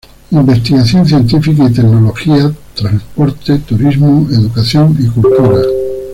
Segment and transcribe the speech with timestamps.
[0.31, 5.61] Investigación científica y tecnología, transporte, turismo, educación y cultura.